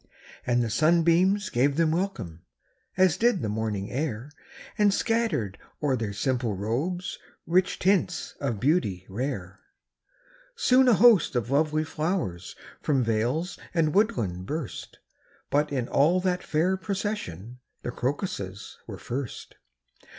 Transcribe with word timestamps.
And 0.47 0.63
the 0.63 0.71
sunbeams 0.71 1.51
gave 1.51 1.77
them 1.77 1.91
welcome. 1.91 2.41
As 2.97 3.17
did 3.17 3.43
the 3.43 3.49
morning 3.49 3.91
air 3.91 4.31
And 4.75 4.91
scattered 4.91 5.59
o'er 5.79 5.95
their 5.95 6.11
simple 6.11 6.55
robes 6.55 7.19
Rich 7.45 7.77
tints 7.77 8.33
of 8.41 8.59
beauty 8.59 9.05
rare. 9.07 9.59
Soon 10.55 10.87
a 10.87 10.95
host 10.95 11.35
of 11.35 11.51
lovely 11.51 11.83
flowers 11.83 12.55
From 12.81 13.03
vales 13.03 13.59
and 13.75 13.93
woodland 13.93 14.47
burst; 14.47 14.97
But 15.51 15.71
in 15.71 15.87
all 15.87 16.19
that 16.21 16.41
fair 16.41 16.77
procession 16.77 17.59
The 17.83 17.91
crocuses 17.91 18.79
were 18.87 18.97
first. 18.97 19.53